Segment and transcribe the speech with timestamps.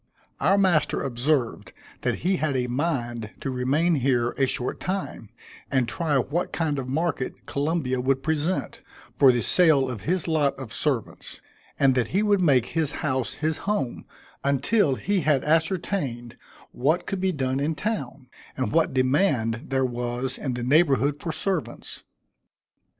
[0.39, 5.29] Our master observed that he had a mind to remain here a short time,
[5.69, 8.81] and try what kind of market Columbia would present,
[9.15, 11.39] for the sale of his lot of servants;
[11.77, 14.05] and that he would make his house his home,
[14.43, 16.35] until he had ascertained
[16.71, 18.27] what could be done in town,
[18.57, 22.03] and what demand there was in the neighborhood for servants.